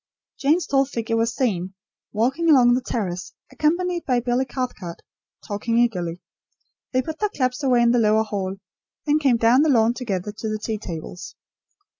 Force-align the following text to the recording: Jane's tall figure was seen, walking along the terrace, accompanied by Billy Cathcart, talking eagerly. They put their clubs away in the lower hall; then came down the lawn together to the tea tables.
Jane's 0.39 0.65
tall 0.65 0.85
figure 0.85 1.15
was 1.15 1.35
seen, 1.35 1.75
walking 2.11 2.49
along 2.49 2.73
the 2.73 2.81
terrace, 2.81 3.33
accompanied 3.51 4.03
by 4.03 4.19
Billy 4.19 4.45
Cathcart, 4.45 5.03
talking 5.47 5.77
eagerly. 5.77 6.21
They 6.91 7.03
put 7.03 7.19
their 7.19 7.29
clubs 7.29 7.63
away 7.63 7.83
in 7.83 7.91
the 7.91 7.99
lower 7.99 8.23
hall; 8.23 8.55
then 9.05 9.19
came 9.19 9.37
down 9.37 9.61
the 9.61 9.69
lawn 9.69 9.93
together 9.93 10.31
to 10.31 10.49
the 10.49 10.57
tea 10.57 10.79
tables. 10.79 11.35